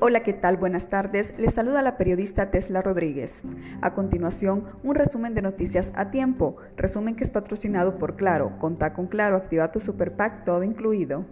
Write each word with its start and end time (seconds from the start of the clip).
Hola, 0.00 0.22
¿qué 0.22 0.32
tal? 0.32 0.56
Buenas 0.56 0.88
tardes. 0.90 1.36
Les 1.40 1.54
saluda 1.54 1.82
la 1.82 1.96
periodista 1.96 2.52
Tesla 2.52 2.82
Rodríguez. 2.82 3.42
A 3.80 3.94
continuación, 3.94 4.62
un 4.84 4.94
resumen 4.94 5.34
de 5.34 5.42
noticias 5.42 5.90
a 5.96 6.12
tiempo. 6.12 6.54
Resumen 6.76 7.16
que 7.16 7.24
es 7.24 7.30
patrocinado 7.30 7.98
por 7.98 8.14
Claro. 8.14 8.52
Contá 8.60 8.92
con 8.94 9.08
Claro, 9.08 9.34
activa 9.34 9.72
tu 9.72 9.80
Super 9.80 10.14
todo 10.44 10.62
incluido. 10.62 11.24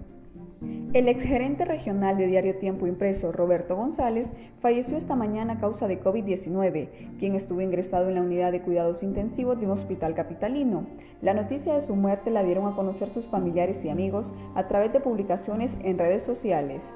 El 0.95 1.07
exgerente 1.07 1.65
regional 1.65 2.16
de 2.16 2.27
Diario 2.27 2.57
Tiempo 2.57 2.89
Impreso, 2.89 3.30
Roberto 3.30 3.77
González, 3.77 4.33
falleció 4.59 4.96
esta 4.96 5.14
mañana 5.14 5.53
a 5.53 5.61
causa 5.61 5.87
de 5.87 6.03
COVID-19, 6.03 7.19
quien 7.21 7.37
estuvo 7.37 7.61
ingresado 7.61 8.09
en 8.09 8.17
la 8.17 8.23
unidad 8.23 8.51
de 8.51 8.62
cuidados 8.62 9.05
intensivos 9.05 9.61
de 9.61 9.67
un 9.67 9.73
hospital 9.73 10.14
capitalino. 10.14 10.89
La 11.23 11.35
noticia 11.35 11.75
de 11.75 11.80
su 11.80 11.95
muerte 11.95 12.33
la 12.33 12.43
dieron 12.43 12.67
a 12.67 12.75
conocer 12.75 13.11
sus 13.11 13.29
familiares 13.29 13.85
y 13.85 13.91
amigos 13.91 14.35
a 14.57 14.67
través 14.67 14.93
de 14.93 14.98
publicaciones 14.98 15.77
en 15.84 15.98
redes 15.98 16.25
sociales. 16.25 16.92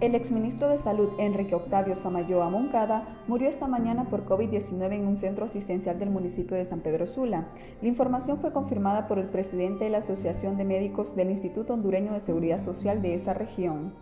El 0.00 0.14
exministro 0.14 0.68
de 0.68 0.78
Salud, 0.78 1.08
Enrique 1.18 1.56
Octavio 1.56 1.96
Samayoa 1.96 2.48
Moncada, 2.50 3.18
murió 3.26 3.48
esta 3.48 3.66
mañana 3.66 4.04
por 4.04 4.24
COVID-19 4.26 4.92
en 4.92 5.08
un 5.08 5.18
centro 5.18 5.46
asistencial 5.46 5.98
del 5.98 6.10
municipio 6.10 6.56
de 6.56 6.64
San 6.64 6.80
Pedro 6.80 7.06
Sula. 7.06 7.48
La 7.82 7.88
información 7.88 8.38
fue 8.38 8.52
confirmada 8.52 9.08
por 9.08 9.18
el 9.18 9.26
presidente 9.26 9.84
de 9.84 9.90
la 9.90 9.98
Asociación 9.98 10.56
de 10.56 10.64
Médicos 10.64 11.16
del 11.16 11.30
Instituto 11.30 11.74
Hondureño 11.74 12.12
de 12.12 12.20
Seguridad 12.20 12.62
Social 12.62 13.02
de 13.02 13.14
esa 13.14 13.34
región. 13.34 13.92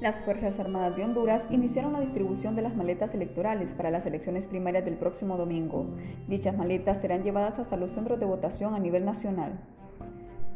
Las 0.00 0.20
Fuerzas 0.20 0.58
Armadas 0.60 0.96
de 0.96 1.04
Honduras 1.04 1.44
iniciaron 1.50 1.92
la 1.92 2.00
distribución 2.00 2.54
de 2.54 2.62
las 2.62 2.76
maletas 2.76 3.14
electorales 3.14 3.74
para 3.74 3.90
las 3.90 4.06
elecciones 4.06 4.46
primarias 4.46 4.84
del 4.84 4.96
próximo 4.96 5.36
domingo. 5.36 5.86
Dichas 6.28 6.56
maletas 6.56 7.00
serán 7.00 7.22
llevadas 7.22 7.58
hasta 7.58 7.76
los 7.76 7.92
centros 7.92 8.20
de 8.20 8.26
votación 8.26 8.74
a 8.74 8.78
nivel 8.78 9.04
nacional. 9.04 9.58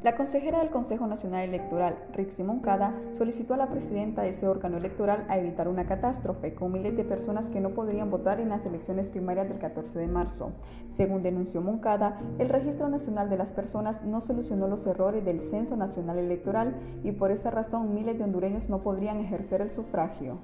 La 0.03 0.17
consejera 0.17 0.61
del 0.61 0.71
Consejo 0.71 1.07
Nacional 1.07 1.47
Electoral, 1.47 1.99
Rixi 2.15 2.43
Moncada, 2.43 2.99
solicitó 3.13 3.53
a 3.53 3.59
la 3.59 3.69
presidenta 3.69 4.23
de 4.23 4.31
ese 4.31 4.49
órgano 4.49 4.79
electoral 4.79 5.27
a 5.29 5.37
evitar 5.37 5.69
una 5.69 5.85
catástrofe 5.85 6.55
con 6.55 6.73
miles 6.73 6.97
de 6.97 7.05
personas 7.05 7.51
que 7.51 7.61
no 7.61 7.75
podrían 7.75 8.11
votar 8.11 8.41
en 8.41 8.49
las 8.49 8.65
elecciones 8.65 9.11
primarias 9.11 9.51
del 9.51 9.59
14 9.59 9.99
de 9.99 10.07
marzo. 10.07 10.53
Según 10.91 11.23
denunció 11.23 11.61
Moncada, 11.61 12.19
el 12.39 12.49
Registro 12.49 12.89
Nacional 12.89 13.29
de 13.29 13.37
las 13.37 13.53
Personas 13.53 14.03
no 14.03 14.23
solucionó 14.23 14.69
los 14.69 14.87
errores 14.87 15.23
del 15.23 15.43
Censo 15.43 15.77
Nacional 15.77 16.19
Electoral 16.19 16.77
y 17.05 17.13
por 17.13 17.31
esa 17.31 17.51
razón 17.51 17.95
miles 17.95 18.17
de 18.17 18.25
hondureños 18.25 18.71
no 18.71 18.83
podrían 18.83 19.21
ejercer 19.21 19.61
el 19.61 19.71
sufragio. 19.71 20.39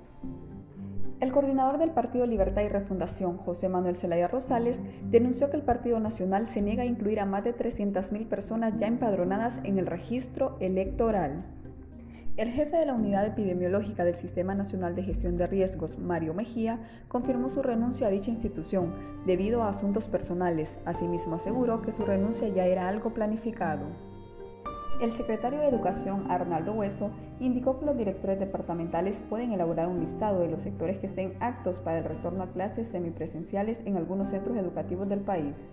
El 1.18 1.32
coordinador 1.32 1.78
del 1.78 1.92
Partido 1.92 2.26
Libertad 2.26 2.60
y 2.60 2.68
Refundación, 2.68 3.38
José 3.38 3.70
Manuel 3.70 3.96
Zelaya 3.96 4.28
Rosales, 4.28 4.82
denunció 5.10 5.48
que 5.48 5.56
el 5.56 5.62
Partido 5.62 5.98
Nacional 5.98 6.46
se 6.46 6.60
niega 6.60 6.82
a 6.82 6.86
incluir 6.86 7.20
a 7.20 7.24
más 7.24 7.42
de 7.42 7.56
300.000 7.56 8.26
personas 8.28 8.74
ya 8.78 8.86
empadronadas 8.86 9.60
en 9.64 9.78
el 9.78 9.86
registro 9.86 10.58
electoral. 10.60 11.46
El 12.36 12.50
jefe 12.50 12.76
de 12.76 12.84
la 12.84 12.92
Unidad 12.92 13.24
Epidemiológica 13.24 14.04
del 14.04 14.16
Sistema 14.16 14.54
Nacional 14.54 14.94
de 14.94 15.04
Gestión 15.04 15.38
de 15.38 15.46
Riesgos, 15.46 15.98
Mario 15.98 16.34
Mejía, 16.34 16.80
confirmó 17.08 17.48
su 17.48 17.62
renuncia 17.62 18.08
a 18.08 18.10
dicha 18.10 18.30
institución 18.30 18.92
debido 19.24 19.62
a 19.62 19.70
asuntos 19.70 20.08
personales. 20.08 20.78
Asimismo 20.84 21.36
aseguró 21.36 21.80
que 21.80 21.92
su 21.92 22.04
renuncia 22.04 22.46
ya 22.48 22.66
era 22.66 22.88
algo 22.88 23.14
planificado. 23.14 24.15
El 24.98 25.12
secretario 25.12 25.58
de 25.60 25.68
Educación, 25.68 26.30
Arnaldo 26.30 26.72
Hueso, 26.72 27.10
indicó 27.38 27.78
que 27.78 27.84
los 27.84 27.98
directores 27.98 28.38
departamentales 28.38 29.20
pueden 29.28 29.52
elaborar 29.52 29.88
un 29.88 30.00
listado 30.00 30.40
de 30.40 30.48
los 30.48 30.62
sectores 30.62 30.96
que 30.96 31.06
estén 31.06 31.34
actos 31.40 31.80
para 31.80 31.98
el 31.98 32.04
retorno 32.04 32.44
a 32.44 32.50
clases 32.50 32.88
semipresenciales 32.88 33.82
en 33.84 33.98
algunos 33.98 34.30
centros 34.30 34.56
educativos 34.56 35.06
del 35.06 35.20
país. 35.20 35.70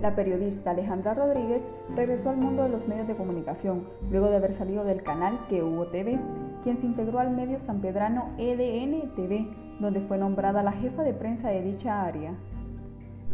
La 0.00 0.14
periodista 0.14 0.70
Alejandra 0.70 1.14
Rodríguez 1.14 1.68
regresó 1.96 2.30
al 2.30 2.36
mundo 2.36 2.62
de 2.62 2.68
los 2.68 2.86
medios 2.86 3.08
de 3.08 3.16
comunicación 3.16 3.88
luego 4.08 4.28
de 4.28 4.36
haber 4.36 4.52
salido 4.52 4.84
del 4.84 5.02
canal 5.02 5.46
Que 5.48 5.64
Hubo 5.64 5.88
TV, 5.88 6.20
quien 6.62 6.76
se 6.76 6.86
integró 6.86 7.18
al 7.18 7.32
medio 7.32 7.58
sanpedrano 7.58 8.30
EDN 8.38 9.16
TV, 9.16 9.48
donde 9.80 10.00
fue 10.00 10.16
nombrada 10.16 10.62
la 10.62 10.72
jefa 10.72 11.02
de 11.02 11.12
prensa 11.12 11.48
de 11.48 11.62
dicha 11.62 12.04
área. 12.04 12.34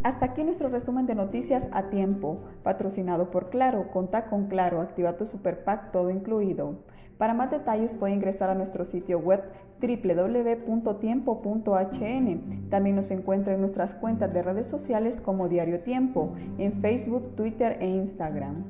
Hasta 0.05 0.25
aquí 0.27 0.43
nuestro 0.43 0.69
resumen 0.69 1.07
de 1.07 1.15
noticias 1.15 1.67
a 1.71 1.89
tiempo, 1.89 2.37
patrocinado 2.61 3.31
por 3.31 3.49
Claro. 3.49 3.89
Conta 3.91 4.25
con 4.25 4.45
Claro, 4.45 4.79
activa 4.79 5.17
tu 5.17 5.25
Super 5.25 5.63
Pack 5.63 5.91
todo 5.91 6.11
incluido. 6.11 6.75
Para 7.17 7.33
más 7.33 7.49
detalles 7.49 7.95
puede 7.95 8.13
ingresar 8.13 8.51
a 8.51 8.53
nuestro 8.53 8.85
sitio 8.85 9.17
web 9.17 9.41
www.tiempo.hn. 9.81 12.69
También 12.69 12.95
nos 12.95 13.09
encuentra 13.09 13.55
en 13.55 13.61
nuestras 13.61 13.95
cuentas 13.95 14.31
de 14.31 14.43
redes 14.43 14.67
sociales 14.67 15.21
como 15.21 15.49
Diario 15.49 15.79
Tiempo, 15.79 16.33
en 16.59 16.73
Facebook, 16.73 17.35
Twitter 17.35 17.77
e 17.79 17.87
Instagram. 17.87 18.63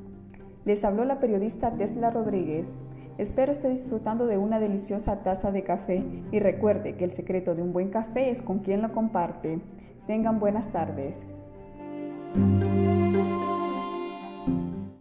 Les 0.64 0.84
habló 0.84 1.04
la 1.04 1.20
periodista 1.20 1.72
Tesla 1.72 2.08
Rodríguez. 2.08 2.78
Espero 3.18 3.52
esté 3.52 3.68
disfrutando 3.68 4.26
de 4.26 4.38
una 4.38 4.58
deliciosa 4.58 5.22
taza 5.22 5.52
de 5.52 5.64
café 5.64 6.02
y 6.32 6.38
recuerde 6.38 6.96
que 6.96 7.04
el 7.04 7.12
secreto 7.12 7.54
de 7.54 7.60
un 7.60 7.74
buen 7.74 7.90
café 7.90 8.30
es 8.30 8.40
con 8.40 8.60
quien 8.60 8.80
lo 8.80 8.94
comparte. 8.94 9.60
Tengan 10.06 10.38
buenas 10.38 10.70
tardes. 10.70 11.26